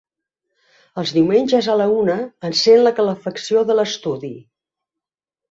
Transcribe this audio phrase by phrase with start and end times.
[1.01, 2.15] Els diumenges a la una
[2.49, 4.35] encèn la calefacció de l'estudi.